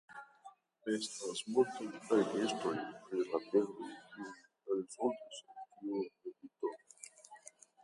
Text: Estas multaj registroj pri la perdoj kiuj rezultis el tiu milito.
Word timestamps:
Estas 0.93 1.41
multaj 1.57 1.89
registroj 2.13 2.73
pri 3.05 3.27
la 3.27 3.41
perdoj 3.51 3.91
kiuj 4.15 4.27
rezultis 4.33 5.45
el 5.63 5.79
tiu 5.79 6.03
milito. 6.03 6.77